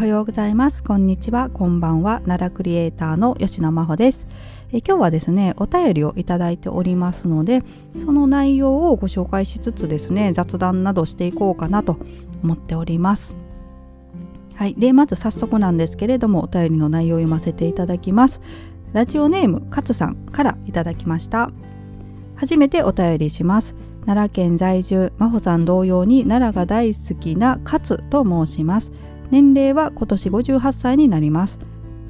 [0.00, 0.82] はようございます。
[0.82, 1.50] こんにちは。
[1.50, 2.22] こんばんは。
[2.24, 4.26] 奈良クリエイターの吉野真帆です。
[4.72, 7.62] え今日はですねお便りをいただいておりますので
[8.02, 11.98] その内容をご紹介しつつですね雑談などしていこうかなと
[12.42, 13.34] 思っております。
[14.54, 18.40] はい、でまず早速なんですけれどもお便りの内容を読ませていただきます。
[18.94, 21.50] ラジオネーム勝さんからいただきました。
[22.36, 23.74] 初めてお便りします。
[24.06, 28.92] 奈良県在住真帆さん同様に奈良が大好きな勝と申します。
[29.30, 31.58] 年齢は今年58歳になります。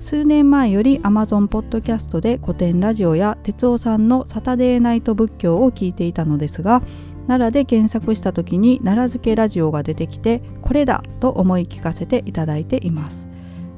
[0.01, 6.80] 数年前より Amazon ポッドキャストで古典ラジオや哲夫さんのサタデーナイト仏教を聞いていたのですが
[7.27, 13.29] 奈良で検索した時に奈良漬けラジオが出てきてこれだと思い聞かせていただいています。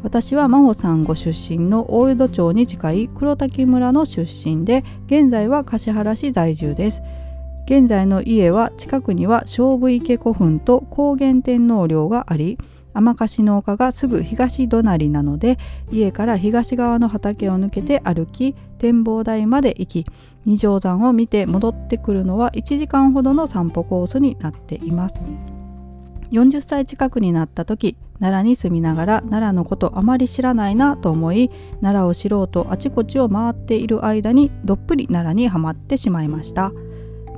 [0.03, 7.03] 私は真帆さんご出身の大江戸町に近い黒滝村の出身で現在は橿原市在住です。
[7.67, 12.59] 現在の家は近くには勝負池古墳と高原天皇陵があり
[12.95, 15.59] 天貸の丘がすぐ東隣なので
[15.91, 20.07] 家から東側の畑を抜けて歩き展望台まで行き
[20.45, 25.23] 二条山を見て戻ってくるのは1時間ほどの散歩コースになっています。
[26.33, 31.51] 40歳近くになった時奈良に住みながら奈良のことあまり知らないなと思い
[31.83, 36.73] 奈良を知ろうとあちこちを回っている間にどっぷり奈良にはまってしまいました。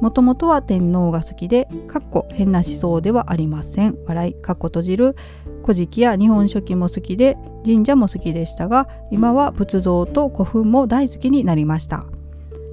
[0.00, 3.96] もともとは天皇が好きで、かっこ変な思想ではありません。
[4.06, 5.16] 笑い、かっこ閉じる。
[5.62, 12.06] 古事記や日本書紀も好きで、神社も好きでしたが、今は仏像と古墳も大好きになりました。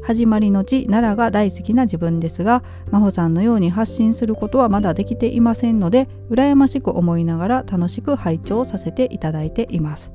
[0.04, 10.12] 始まりの地奈良が大好きな自分ですが真帆さんのように発信することはまだできていませんので羨ましく思いながら楽しく拝聴させていただいています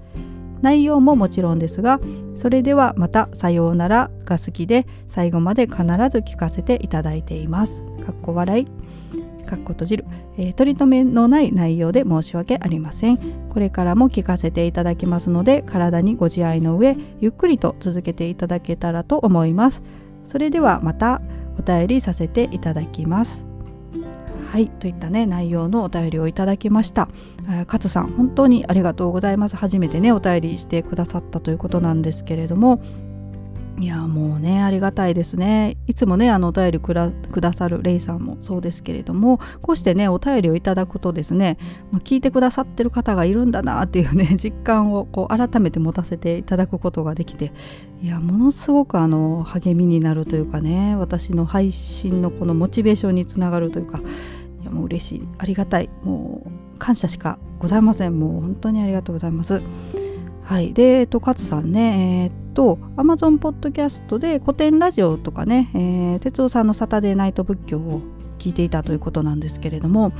[0.62, 2.00] 内容ももちろんですが
[2.34, 7.82] それではまたさようならが好きで最後まで必ず聞かせていただいています。
[8.04, 8.66] かっこ笑い。
[9.46, 10.04] かっこ閉じる、
[10.36, 13.18] えー、取り留めのない内容で申し訳ありません。
[13.48, 19.83] これからも聞かせていただきますので体にご自愛の上ゆっくりと続けていただけたらと思います。
[20.27, 21.22] それではまた
[21.58, 23.45] お便りさせていただきます。
[24.51, 27.08] はいといったね内容のお便りをいただきました。
[27.67, 29.57] 勝さん本当にありがとうございます。
[29.57, 32.80] 初めてねお便りしてくださったということなんですけれども。
[33.79, 35.77] いやもうねありがたいですね。
[35.87, 37.13] いつもねあのお便りくだ
[37.53, 41.59] さるレイさんもそうですけれどもこうしてねお便りをいただくとですね、
[41.92, 47.53] ま、聞いてくださってる方がいるんだなっていうね 実感をこう改めて持たせていただくことができて
[48.03, 54.01] いやものすごくあの励みになるというかね私の配信のこのモチベーションにつながるというか
[54.63, 55.29] いやもう嬉しい。
[55.39, 55.91] ありがたい。
[56.03, 58.19] もう感謝しかございません。
[58.19, 59.61] もう本当にありがとうございます。
[60.43, 60.73] はい。
[60.73, 68.00] でえっと勝さんねえー、っと Amazon ポッドキャストで古典ラジオとかね、えー、哲夫さんのサタデーナイト仏教を
[68.39, 70.12] 聞いていたということなんですけれども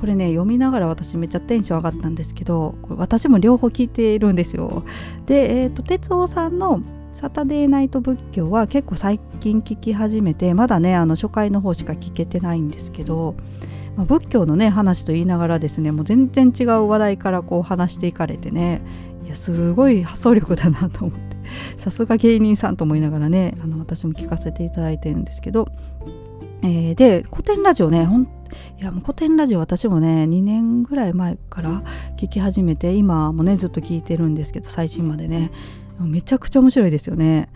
[0.00, 4.84] これね読みながら私めっちゃテンション上がったんですけど私も両方聞いているんですよ。
[5.26, 6.80] でえー、っと哲夫さんの
[7.12, 13.36] サタデーナイト仏教は結構最近聞き始めてまだねあの初回の方しか聞けてないんですけど
[13.96, 18.80] ま、仏教のね話と言いながらですねもう全然違う話題からこう話していかれてね
[19.26, 21.31] いやすごい発想力だなと思って。
[21.78, 25.68] さすが芸人さんと思いながらねあの私も聞かせていただいてるんですけど、
[26.62, 28.26] えー、で古典ラジオねほんい
[28.84, 31.82] やもう古典ラジオ私もね2年ぐらい前から
[32.16, 35.50] 聞き始めて今もねずっと聞いてるんですけど最新までね。
[36.00, 37.48] めちゃくちゃ面白いですよね。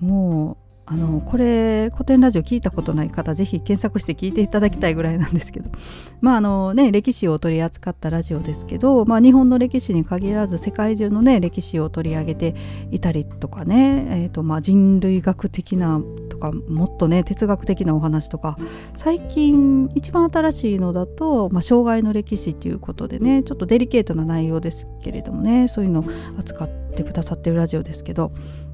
[0.00, 5.70] もうあのこれ古典ラジオ聞いたことない方ぜひ検索して聞いていただきたいぐらいなんですけど。
[6.20, 12.54] まああのね歴史を取り扱ったラジオですけど、まあ、日本の歴史に限らず世界中のね歴史を取り上げて
[12.90, 18.56] いたりとかね、えーとまあ、人類学的なとかもっとね哲学的なお話とか
[18.96, 26.04] 最近一番新しいのだと、まあ、障害の歴史っていうことでねちょっとデリケートな内容ですけれどもねそういうのを
[26.38, 28.32] 扱ってくださってるラジオですけど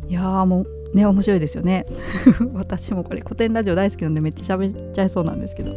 [0.08, 1.86] いやーもうね面白いですよね。
[2.54, 5.72] 私もこれ古典ラジオ大好きなんでめっちゃ喋っちゃいそうなんですけど。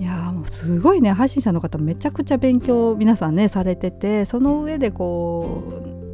[0.00, 1.12] いやもうすごいね。
[1.12, 5.62] 配信者の方めちゃくちゃ勉強皆さんねされててその上でこ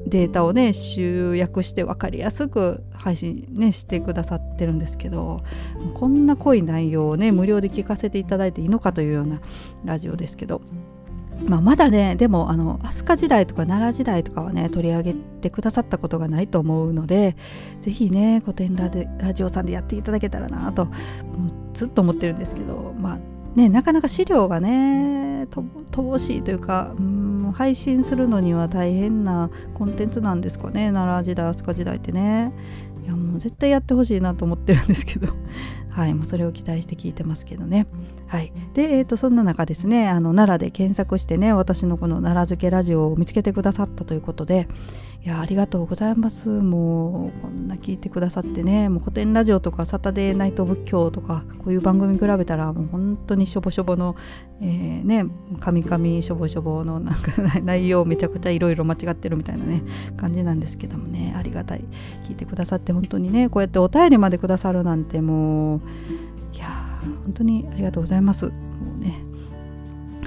[0.06, 5.38] うデータをね集約して分かりやすく配信ねしてくださってるんですけど
[5.94, 9.41] こんな濃い内容をね無料で聞かせていただいていいのかというような
[9.85, 10.62] ラジオですけど。
[11.46, 17.37] まあ、まだねでもあの飛鳥時代とか奈良時代とかはね取り上げてくださったことがないと思うので
[17.81, 20.96] 是非ね古典ラでラジオさんでやっていただけたらなともう
[21.75, 23.19] ずっと思ってるんですけどまあ
[23.56, 32.52] ねなかなか資料がね乏しいというかうん配信するのには大変なコンテンツなんですかね奈良時代飛鳥時代ってね。
[33.05, 35.29] いやもう絶対やってほしいなと思ってるんですけど。
[35.99, 37.89] はい、もうそれを期待して聞いてますけどね。
[38.29, 44.69] はい、で、えーと、そんな中ですねあの奈良で検索してね私のこの奈良漬けラジオを見つけてくださったということで
[45.25, 46.49] いやありがとうございます。
[46.49, 48.88] もうこんな聞いてくださってね。
[48.88, 54.15] もう古典ラジオとかサタデーナイト仏教とかこういう番組比べたらもう本当にしょぼしょぼの、
[54.61, 55.26] えー、ね
[55.59, 57.32] カミカミしょぼしょぼのなんか
[57.62, 59.82] 内容めちゃくちゃいろいろ間違ってるみたいなね
[60.17, 61.35] 感じなんですけどもね。
[61.37, 61.85] ありがたい。
[62.25, 65.81] 聞いてくださって本当にねこうやってお便りまでくださるなんてもう
[66.55, 66.67] いや
[67.25, 68.47] 本当にありがとうございます。
[68.47, 68.53] も
[68.97, 69.28] うね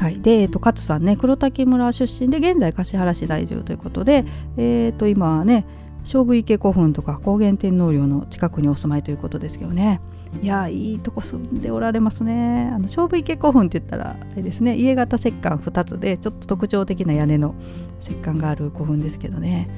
[0.02, 4.26] はい、で、えっと、勝さんね黒滝村出身で現在橿原市在住ということで、
[4.58, 5.64] えー、と今はね
[6.00, 10.02] 勝負池古墳とか高原天皇陵の近くにお住まいということですけどね。
[10.42, 12.72] いやいいとこ住んでおられますね。
[12.74, 17.54] あの勝負池古墳って言ったらあれですね家型石棺2つでちょっと特徴的な屋根の
[18.02, 19.70] 石棺がある古墳ですけどね。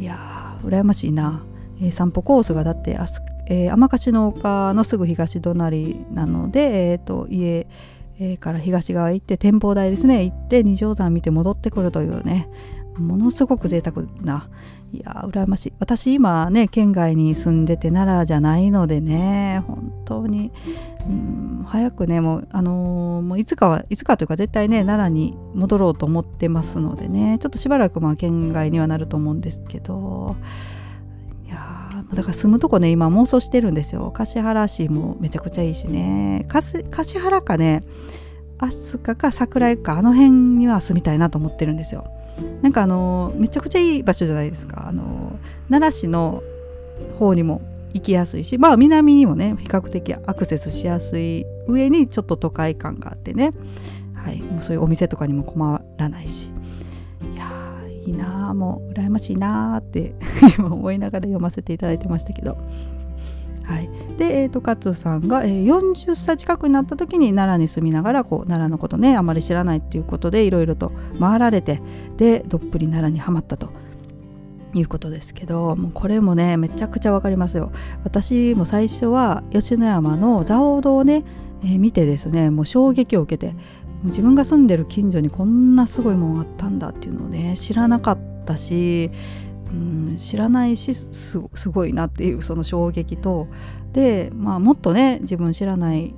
[0.00, 1.44] いやー羨ましいな、
[1.82, 7.66] えー、散歩コースがだってあすえー、天橋の丘のすぐ東隣なので、えーと、家、
[8.18, 10.24] えー、から東側行って展望台ですね。
[10.24, 12.48] 行って二条山見て戻ってくるというね。
[12.98, 14.48] ものすごく贅沢な。
[14.92, 15.72] いや羨ましい。
[15.80, 20.50] 私今ね県外に住んでて奈良じゃないのでね本当に。
[21.08, 27.38] うん早くねもうあのー、もういつかはいつかというか絶対ね奈良に戻ろうと思ってますのでね。
[27.40, 30.36] ちょっとしばらくまあ県外にはなると思うんですけど。
[32.14, 34.12] だから住むとこね今妄想してるんですよ。
[34.14, 36.46] 橿原市もめちゃくちゃいいしね。
[36.48, 37.84] 橿原かね
[38.58, 42.06] 飛鳥か桜井かあの辺には住みたいなと思ってるんですよ。
[42.62, 44.86] なんかあのめちゃくちゃいい場所じゃないですか。
[44.88, 45.38] あの
[45.68, 46.42] 奈良市の
[47.18, 47.60] 方にも
[47.92, 53.52] 行きやすいしまあ南にもね比較的アクセスしやすい上にちょっと都会感があってね。
[54.14, 56.50] はいもうそういうお店とかにも困らないし。
[58.06, 60.14] いいなあもう羨ましいなあって
[60.58, 62.56] 今思いながら読ませていただいてましたけど。
[63.64, 71.82] はい、で、えーと、勝さんが、えー、40歳近くになった時に奈良に住みながらこう奈良のことねあまり知らないっていうことでいろいろと回られて
[72.16, 73.68] でどっぷり奈良にはまったと。
[74.74, 77.72] いうことですけどもうこれもねめちゃくちゃ分かりますよ。
[78.04, 81.24] 私も最初は吉野山の蔵王堂をね、
[81.64, 83.56] えー、見てですねもう衝撃を受けて
[84.06, 89.10] 自分が住んでる近所にこんなすごいもんあったんだっていうのをね知らなかったし、
[89.70, 91.38] うん、知らないしす
[91.68, 93.48] ごいなっていうその衝撃と
[93.92, 96.14] で、まあ、もっとね自分知らない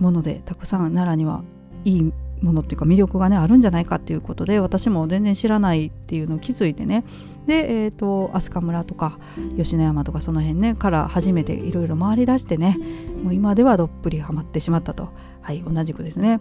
[0.00, 1.42] ものでたくさん奈良には
[1.84, 2.12] いい
[2.42, 7.04] ものっていうか魅力がねあるんじゃないかっていうことで私も全然知らないっていうのを気づいてね。
[7.46, 9.18] で、えーと、飛鳥村とか
[9.56, 12.76] 吉野山とかその辺ねから初めていろいろ回り出してね
[13.22, 15.10] もう今ではどっぷりハマってしまったと。
[15.46, 16.40] はい同じくですね。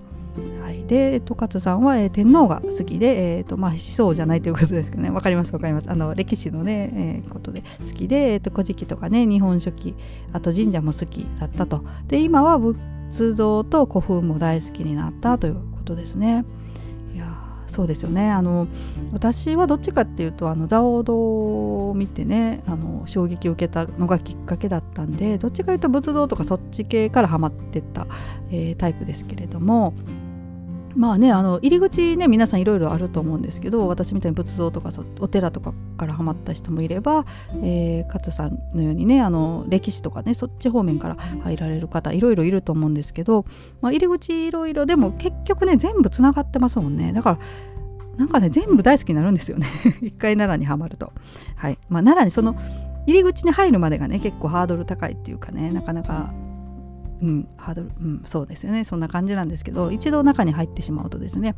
[0.63, 5.11] はい、で、十勝さんは、えー、天皇が好きで、えーとまあ、思想じゃないということですけどね。
[5.11, 5.91] 分かります分かります。
[5.91, 9.95] あの歴史のね、えー、ことで好きで、えーと、古事記とかね日本書紀
[10.33, 11.85] あと神社も好きだったと。
[12.07, 16.43] で今は仏像と古墳も大好きになったということですね。
[17.13, 17.25] いや
[17.67, 18.67] そうですよねあの
[19.13, 28.07] 私はどっちかっていうとあの蔵王堂を見てねあの衝撃を受けたのがきっかけだったんでどっちかというと仏像とかそっち系からハマってった、
[28.51, 29.93] えー、タイプですけれども
[30.95, 34.89] まあねあの入り口ね皆さんいろいろあると思うんですけど私みたいに仏像とか
[35.19, 37.25] お寺とかからハマった人もいれば、
[37.63, 43.45] えー、勝さんのようにねあの歴史とかねそっち方面から入られる方いろいろいると思うんですけど、
[43.81, 47.11] まあ、入り口いろいろでも結局ね全部つながってますもんね。
[47.13, 47.39] だから
[48.17, 49.67] なんかね全部大好きになるんですよね。
[50.01, 51.11] 一回奈良にはまると。
[51.55, 51.77] はい。
[51.89, 52.55] まあ、奈良にその
[53.07, 56.33] 入り口に入るまでがね結構ハードル高いっていうかねなかなか
[57.21, 58.83] うん、ハードル、うん、そうですよね。
[58.83, 61.55] そんな感じなんですけど一度中に入ってしまうとですね、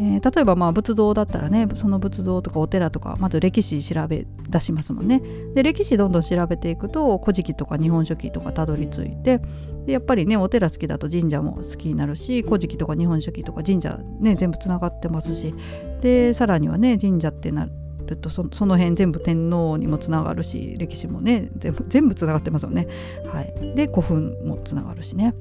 [0.00, 5.22] えー、例えばまあ仏像だったらねその仏像とかお寺とかまず歴史調べ出しますもんね。
[5.54, 9.40] で歴史どんどん調べていくと古事記とか日本書紀とかたどり着いて
[9.86, 15.54] でやっぱりねお寺好きだと神社も好きになるし古事記とか日本書紀とか神社ね全部つながってますし
[16.02, 17.72] でさらにはね神社ってなる
[18.08, 22.88] るとその辺全部天皇にもつながるし歴史もね全部全部つながってますよね。
[23.32, 25.34] はい、で古墳もつながるしね。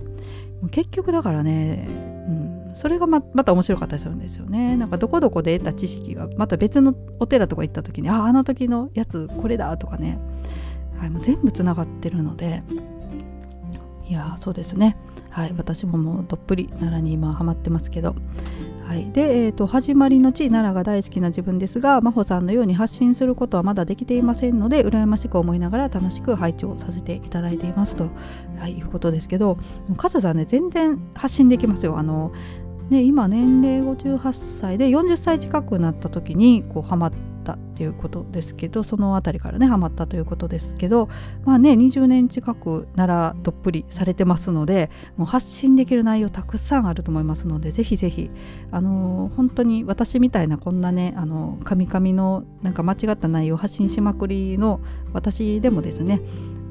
[0.72, 4.76] 結局だからね、うん、それがままた面白かったりするんですよね。
[4.76, 10.20] なんかどこどこで得た知識がまた別のお寺とか行った時にあああの時のやつこれだとかね、
[11.00, 12.64] はい、もう全部つながってるので。
[14.10, 14.96] いやそうですね。
[15.30, 18.16] はい、私ももうどっぷり奈良に今ハマってますけど、
[18.88, 28.10] はい、で、えーと、始まりの地奈良が大好きな自分ですが真帆さんのように発信することはまだできていませんので羨ましく思いながら楽しく拝聴させていただいていますと、
[28.58, 29.58] はい、いうことですけど
[29.98, 31.98] カズさんね全然発信できますよ。
[31.98, 32.32] あの
[32.90, 37.37] ね、今年齢58歳で40歳近くなった時にこうハマって
[37.78, 41.10] っていうことですけどその辺りからねハマったということですけど
[41.46, 48.32] まあね20年近くならどっぷりされてますのでもう発信できる内容たくさんあると思いますのでぜひぜひ
[48.72, 54.80] あのー、本当に私みたいなこんなねあのカミカミのなんか間違った内容を発信しまくりの
[55.14, 56.20] 私でもですね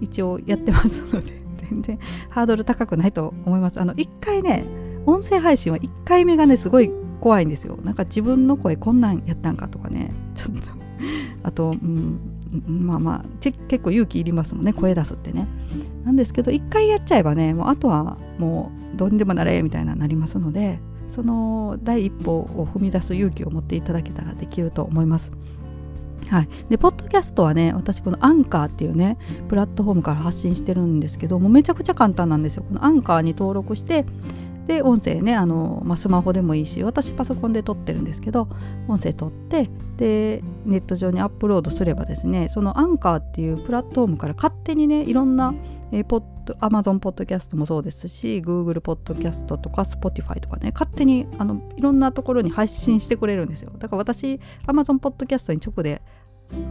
[0.00, 3.80] 一応やってますので全然ハードル高くないと思います。
[3.80, 4.64] あの1回ね
[5.06, 7.78] 音声配信は1回目がねすごい怖いんですよ。
[7.82, 10.85] なんか自分の声こんなんやったんかとかねちょっと
[11.46, 12.18] あと、うん、
[12.66, 15.46] まあまあ結構勇気いりますもんね声出すってね。
[16.04, 25.32] なんですけど1回やっちゃえばねもうあとはもうどうにでもなれみたいななりますのでその第一歩を踏み出す勇気を持っていただけたらできると思います。
[26.28, 29.16] はい、でポッドキャストはね私このアンカーっていうね
[29.48, 32.64] プラットフォームから発信してるんですけどもめちゃくちゃ簡単なんですよ。
[32.64, 34.04] このアンカーに登録して
[34.66, 38.48] で音声ねあの、まあ、スマホでもいいし私パソコンで撮ってるんですけど
[38.88, 45.54] 音声撮ってでネット上にアップロードすればですねそのアンカーっていうプラットフォームから勝手にねいろんな、
[45.92, 53.72] え、ポッド Amazon ポッドキャストもそうですし Google ポッドキャストとか Spotify とかね勝手にあのいろんなところに配信してくれるんですよ。
[53.78, 56.02] だから私 Amazon ポッドキャストに直で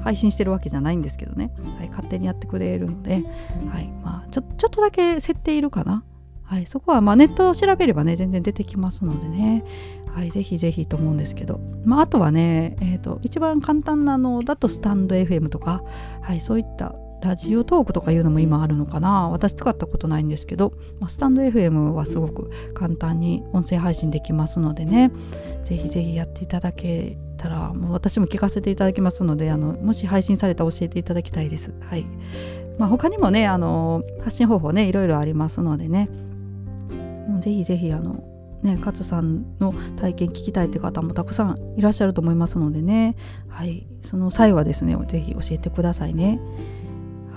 [0.03, 3.23] 配信してるわけじゃないんですけどね、はい、勝手にやってくれるので、
[3.69, 6.03] はいまあ、ちょちょっとだけ設定いるかな。
[6.45, 9.63] はい、そこはまあネットを調べればね全然出てきますのでね、
[10.13, 15.83] はい、ぜひぜひと思うんですけど、まあ、あとはね、えーと、一番簡単なのだとスタンド FM とか、
[16.21, 19.29] はい、そういったラジオトークとかいうのも今あるのかな。
[19.29, 25.11] 私使ったことないんですけど、まあ、スタンド FM はすごく簡単に音声配信できますのでね。
[25.63, 31.73] ぜひぜひやっていただけたらもう私も聞かせていただきますのであのもし配信されたら教えていただきたいです。
[31.81, 32.05] はい。
[32.77, 36.09] まあ、他にもねあの発信方法ねいろいろありますのでね。
[37.35, 38.23] もぜひぜひあの
[38.63, 43.15] ね勝さんの体験聞きたいって方もたくさんいらっしゃると思いますのでね。
[43.47, 43.87] はい。
[44.03, 46.39] その際はですねぜひ教えてくださいね。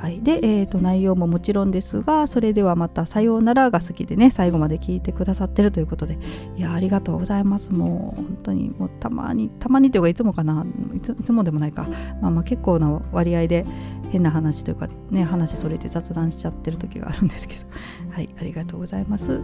[0.00, 6.18] はい、で、えーと、内容ももちろんですがそれではまた「さようなら」が好きでね最後まで聞いてくださってるということで
[6.56, 7.72] いやありがとうございます。
[7.72, 10.64] もう本当にもうたまにたまにというかいつもかな。
[10.94, 11.88] いついつもでもないか、
[12.22, 13.66] まあ、まあ結構な割合で
[14.10, 17.62] 変な話というかね話それて雑談しちゃってる時があるんですけど。
[18.10, 18.28] はい。
[18.40, 19.40] ありがとうございます。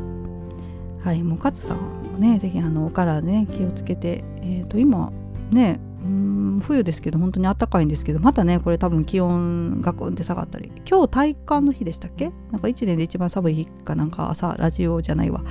[1.04, 5.12] はいもう勝さんもね是非あのお体ね気をつけてえ、ー、と今
[5.50, 12.30] ねうん冬ですけど本当に暖かいんですけどまたねこれ多分気温ガクンって下がったり今日体感の日でしたっけ？
[12.50, 15.42] なんか1年で一番寒い日かなんか朝ラジオじゃないわ、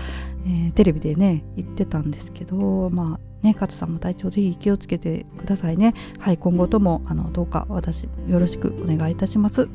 [0.45, 5.93] えー、テレビでね言ってたんですけどまあね勝さんも体調ぜひ気をつけてくださいね。
[6.17, 9.67] はい今後ともあのどうか私よろしくお願いいたします。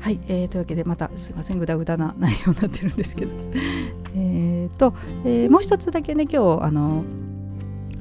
[0.00, 3.32] はい、えー、というわけでまたすいませんぐだぐだな内容になってるんですけど。
[4.14, 4.94] えっと、
[5.24, 7.04] えー、もう一つだけね今日あの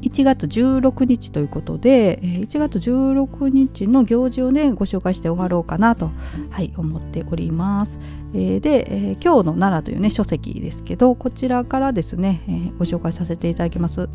[0.03, 6.11] 1月16日ということで1月16日の行事をねご紹介して終わろうかなと、
[6.49, 7.99] はい、思っております。
[8.33, 14.09] で、今日の奈良というね書籍ですけどこちらからですね、ご紹介させていただきます。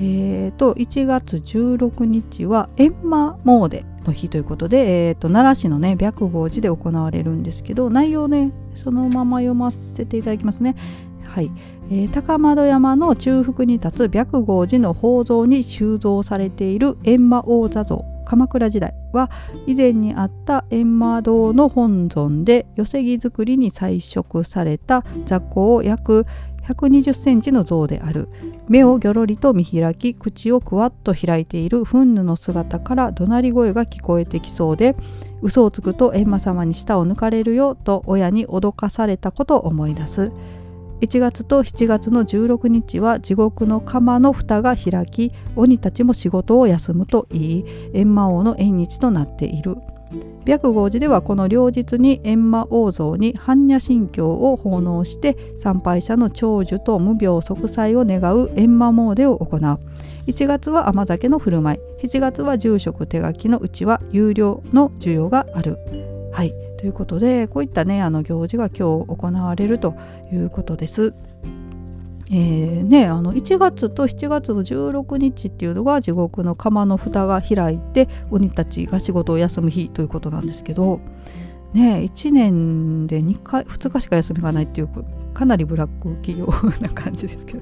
[0.00, 10.76] えーと、1月16日は閻魔詣の日ということで、えーと、奈良市のね白豪寺で行われるんですけど内容ねそのまま読ませていただきますね。
[11.24, 11.50] はい、
[11.90, 19.30] えー、高円山の中腹に立つ白豪寺の宝蔵に収蔵されている閻魔王座像鎌倉時代は
[19.66, 26.26] 以前にあった閻魔堂の本尊で寄木造りに彩色された雑魚約
[26.66, 28.28] 120センチの像である。
[28.68, 34.94] 目をぎょろりと見開き口をくわっと開いている憤怒の姿から怒鳴り声が聞こえてきそうで
[35.40, 40.32] 嘘をつくと閻魔様に舌を抜かれるよと親に脅かされたことを思い出す。
[41.00, 49.76] 1月と7月の16日は地獄の釜の蓋が開き鬼たちも仕事を休むといい閻魔王の縁日となっている。
[50.46, 59.60] 白豪寺ではこの両日に閻魔王像に般若心経を奉納して参拝者の長寿と無病息災を願う閻魔詣を行う。
[60.26, 62.06] 1月は甘酒の振る舞い。
[62.06, 65.78] 7月は住職手書きのうちは有料の需要がある。
[66.32, 66.67] はい。
[66.78, 69.94] ということでこういったねあの行事が今日行われると
[70.32, 71.12] いうことです。
[72.30, 81.00] えーね、あの1月と7月の16日っていうのが地獄の釜の蓋が開いて鬼たちが仕事を休む日ということなんですけど、
[81.72, 84.88] ね、1年で2回2日しか休みがないっていう
[85.32, 86.48] かなりブラック企業
[86.82, 87.60] な感じですけど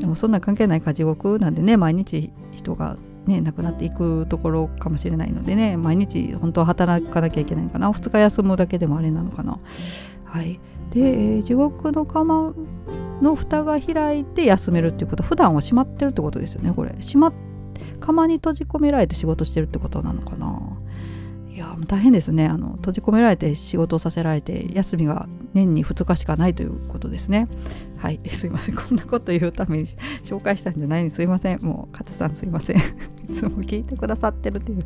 [0.00, 7.90] でもそんな関係ないか地獄なんでね毎日人がね、なくなっていくところかもしれないのでね毎日本当は働かなきゃいけないかな。
[7.90, 9.58] 2日休むだけでもあれなのかな。
[10.24, 10.58] はい、
[10.90, 12.52] で、えー、地獄の釜
[13.20, 15.22] の蓋が開いて休めるっていうこと。
[15.22, 16.94] は普段は閉まってるってことですよねこれ。
[17.00, 17.32] 閉まっ
[18.02, 20.60] 釜に閉じ込められて仕事してるってことなのかな。
[21.48, 22.46] いや大変ですね。
[22.46, 27.48] あの閉じ込められて仕事をさせられて休みが年に2日しかないということですね。
[27.96, 28.20] はい。
[28.32, 28.74] すいません。
[28.74, 29.86] こんなこと言うために
[30.24, 31.62] 紹介したんじゃないんですいません。
[31.62, 32.76] もう勝さんすいません。
[33.28, 34.84] いつも聞いてくださってるという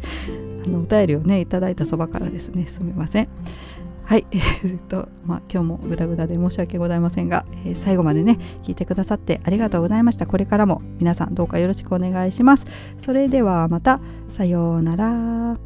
[0.65, 3.29] あのお便りをねいただいたそばからですねすみません
[4.07, 10.27] はい、 えー、っと、まあ、今日もグダグダで申し訳ございませんが、えー、最後までね、聞いてくださってありがとうございました。
[10.27, 12.67] これからも皆さんどうかよろしくお願いします。
[12.99, 15.66] それではまた、さようなら。